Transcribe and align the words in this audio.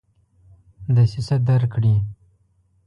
دسیسه 0.95 1.35
درک 1.47 1.69
کړي. 1.73 1.95